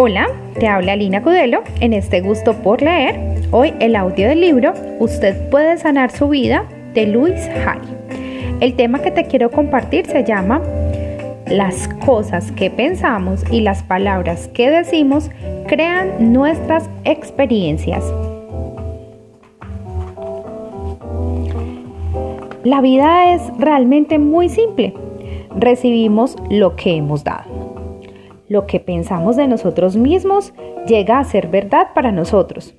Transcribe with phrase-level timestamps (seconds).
[0.00, 3.18] Hola, te habla Lina Cudelo en este gusto por leer.
[3.50, 7.34] Hoy el audio del libro Usted puede sanar su vida de Luis
[7.66, 7.80] Hay.
[8.60, 10.62] El tema que te quiero compartir se llama
[11.48, 15.32] Las cosas que pensamos y las palabras que decimos
[15.66, 18.04] crean nuestras experiencias.
[22.62, 24.94] La vida es realmente muy simple.
[25.56, 27.77] Recibimos lo que hemos dado
[28.48, 30.52] lo que pensamos de nosotros mismos
[30.86, 32.74] llega a ser verdad para nosotros.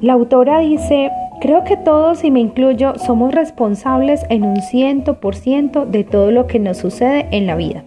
[0.00, 1.10] La autora dice,
[1.40, 6.30] creo que todos, y me incluyo, somos responsables en un ciento por ciento de todo
[6.32, 7.84] lo que nos sucede en la vida.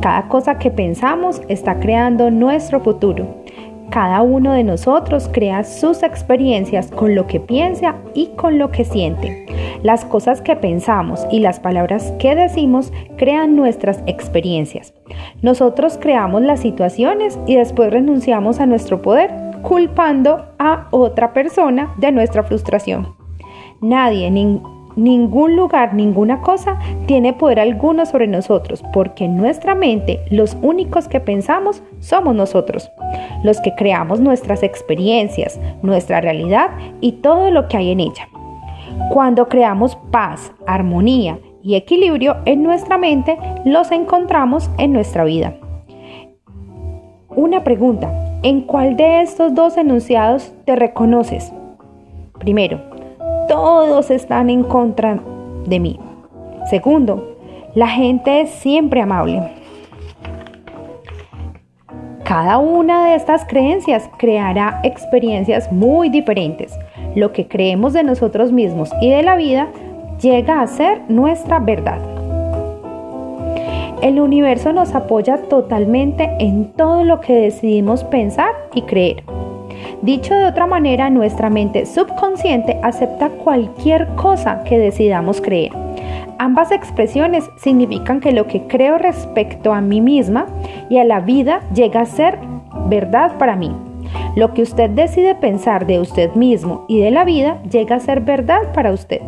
[0.00, 3.26] Cada cosa que pensamos está creando nuestro futuro.
[3.90, 8.84] Cada uno de nosotros crea sus experiencias con lo que piensa y con lo que
[8.84, 9.46] siente.
[9.82, 14.94] Las cosas que pensamos y las palabras que decimos crean nuestras experiencias.
[15.42, 19.30] Nosotros creamos las situaciones y después renunciamos a nuestro poder,
[19.62, 23.14] culpando a otra persona de nuestra frustración.
[23.80, 30.56] Nadie, ningún lugar, ninguna cosa tiene poder alguno sobre nosotros, porque en nuestra mente los
[30.62, 32.90] únicos que pensamos somos nosotros,
[33.42, 38.28] los que creamos nuestras experiencias, nuestra realidad y todo lo que hay en ella.
[39.10, 45.54] Cuando creamos paz, armonía y equilibrio en nuestra mente, los encontramos en nuestra vida.
[47.28, 48.10] Una pregunta,
[48.42, 51.52] ¿en cuál de estos dos enunciados te reconoces?
[52.38, 52.80] Primero,
[53.48, 55.20] todos están en contra
[55.66, 56.00] de mí.
[56.70, 57.36] Segundo,
[57.74, 59.42] la gente es siempre amable.
[62.24, 66.76] Cada una de estas creencias creará experiencias muy diferentes
[67.16, 69.68] lo que creemos de nosotros mismos y de la vida
[70.20, 71.98] llega a ser nuestra verdad.
[74.02, 79.24] El universo nos apoya totalmente en todo lo que decidimos pensar y creer.
[80.02, 85.72] Dicho de otra manera, nuestra mente subconsciente acepta cualquier cosa que decidamos creer.
[86.38, 90.46] Ambas expresiones significan que lo que creo respecto a mí misma
[90.90, 92.38] y a la vida llega a ser
[92.88, 93.72] verdad para mí.
[94.36, 98.20] Lo que usted decide pensar de usted mismo y de la vida llega a ser
[98.20, 99.22] verdad para usted.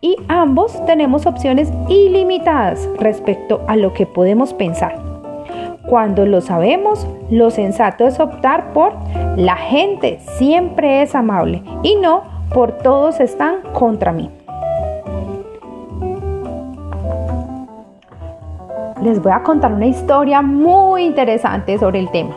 [0.00, 4.96] Y ambos tenemos opciones ilimitadas respecto a lo que podemos pensar.
[5.86, 8.94] Cuando lo sabemos, lo sensato es optar por
[9.36, 12.22] la gente siempre es amable y no
[12.54, 14.30] por todos están contra mí.
[19.02, 22.34] Les voy a contar una historia muy interesante sobre el tema.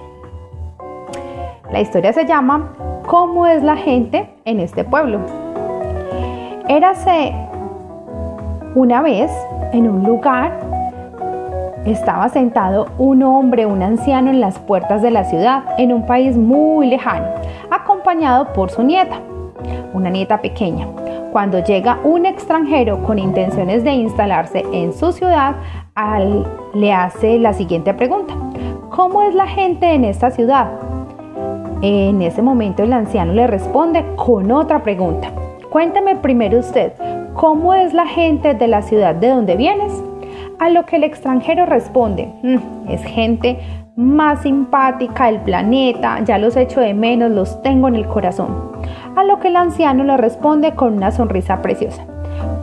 [1.72, 2.74] La historia se llama
[3.06, 5.20] ¿Cómo es la gente en este pueblo?
[6.70, 7.34] Érase
[8.76, 9.32] una vez
[9.74, 10.68] en un lugar
[11.86, 16.36] estaba sentado un hombre, un anciano en las puertas de la ciudad, en un país
[16.36, 17.28] muy lejano,
[17.72, 19.20] acompañado por su nieta,
[19.94, 20.88] una nieta pequeña.
[21.32, 25.56] Cuando llega un extranjero con intenciones de instalarse en su ciudad,
[26.74, 28.34] le hace la siguiente pregunta.
[28.90, 30.87] ¿Cómo es la gente en esta ciudad?
[31.82, 35.32] En ese momento el anciano le responde con otra pregunta.
[35.70, 36.94] Cuéntame primero usted,
[37.36, 39.94] ¿cómo es la gente de la ciudad de donde vienes?
[40.58, 43.60] A lo que el extranjero responde, mm, es gente
[43.96, 48.72] más simpática del planeta, ya los echo de menos, los tengo en el corazón.
[49.16, 52.04] A lo que el anciano le responde con una sonrisa preciosa.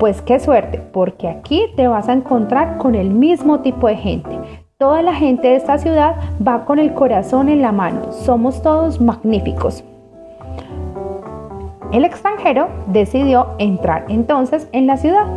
[0.00, 4.30] Pues qué suerte, porque aquí te vas a encontrar con el mismo tipo de gente.
[4.76, 8.10] Toda la gente de esta ciudad va con el corazón en la mano.
[8.10, 9.84] Somos todos magníficos.
[11.92, 15.28] El extranjero decidió entrar entonces en la ciudad.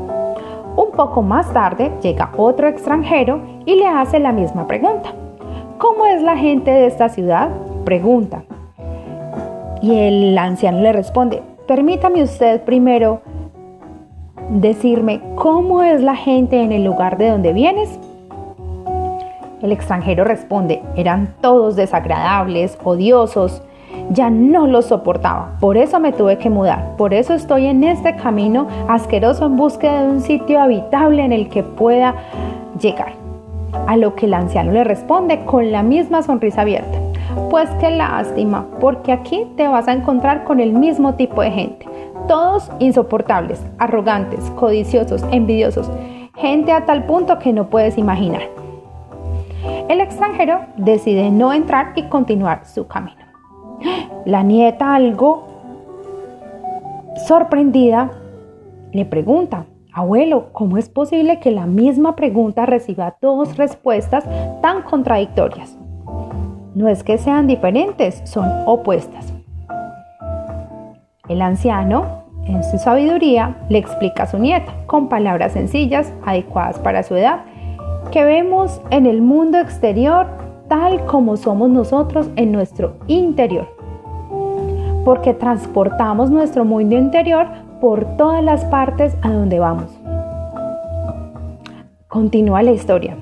[0.76, 5.10] Un poco más tarde llega otro extranjero y le hace la misma pregunta.
[5.78, 7.52] ¿Cómo es la gente de esta ciudad?
[7.86, 8.44] Pregunta.
[9.84, 13.22] Y el anciano le responde, permítame usted primero
[14.50, 18.00] decirme cómo es la gente en el lugar de donde vienes.
[19.62, 23.64] El extranjero responde, eran todos desagradables, odiosos,
[24.12, 28.16] ya no los soportaba, por eso me tuve que mudar, por eso estoy en este
[28.16, 32.14] camino asqueroso en búsqueda de un sitio habitable en el que pueda
[32.80, 33.14] llegar.
[33.88, 37.00] A lo que el anciano le responde con la misma sonrisa abierta,
[37.50, 41.88] pues qué lástima, porque aquí te vas a encontrar con el mismo tipo de gente,
[42.28, 45.90] todos insoportables, arrogantes, codiciosos, envidiosos,
[46.36, 48.67] gente a tal punto que no puedes imaginar.
[49.90, 53.18] El extranjero decide no entrar y continuar su camino.
[54.26, 55.48] La nieta, algo
[57.26, 58.12] sorprendida,
[58.92, 64.26] le pregunta, Abuelo, ¿cómo es posible que la misma pregunta reciba dos respuestas
[64.62, 65.78] tan contradictorias?
[66.76, 69.34] No es que sean diferentes, son opuestas.
[71.30, 77.04] El anciano, en su sabiduría, le explica a su nieta, con palabras sencillas, adecuadas para
[77.04, 77.40] su edad,
[78.10, 80.28] que vemos en el mundo exterior
[80.68, 83.68] tal como somos nosotros en nuestro interior.
[85.06, 87.48] Porque transportamos nuestro mundo interior
[87.80, 89.98] por todas las partes a donde vamos.
[92.08, 93.18] Continúa la historia.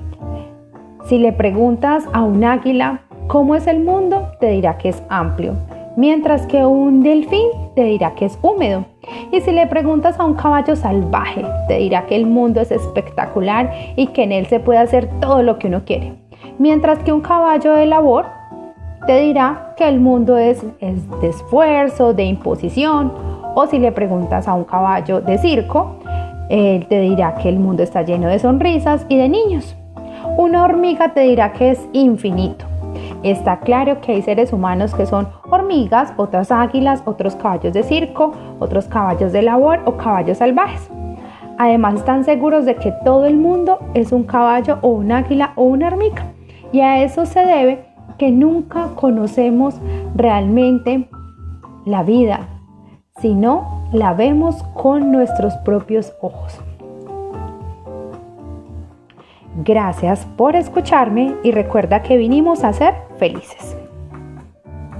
[1.08, 5.54] Si le preguntas a un águila cómo es el mundo, te dirá que es amplio
[5.96, 8.84] mientras que un delfín te dirá que es húmedo.
[9.32, 13.72] Y si le preguntas a un caballo salvaje, te dirá que el mundo es espectacular
[13.96, 16.14] y que en él se puede hacer todo lo que uno quiere.
[16.58, 18.26] Mientras que un caballo de labor
[19.06, 23.12] te dirá que el mundo es, de esfuerzo, de imposición.
[23.54, 25.96] O si le preguntas a un caballo de circo,
[26.50, 29.76] él te dirá que el mundo está lleno de sonrisas y de niños.
[30.36, 32.65] Una hormiga te dirá que es infinito.
[33.22, 38.32] Está claro que hay seres humanos que son hormigas, otras águilas, otros caballos de circo,
[38.58, 40.90] otros caballos de labor o caballos salvajes.
[41.58, 45.64] Además están seguros de que todo el mundo es un caballo o un águila o
[45.64, 46.26] una hormiga.
[46.72, 47.86] Y a eso se debe
[48.18, 49.74] que nunca conocemos
[50.14, 51.08] realmente
[51.84, 52.48] la vida,
[53.20, 56.60] sino la vemos con nuestros propios ojos.
[59.58, 63.85] Gracias por escucharme y recuerda que vinimos a ser felices.